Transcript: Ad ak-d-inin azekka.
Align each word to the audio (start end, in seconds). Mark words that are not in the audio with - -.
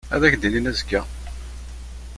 Ad 0.15 0.21
ak-d-inin 0.23 0.69
azekka. 0.71 1.01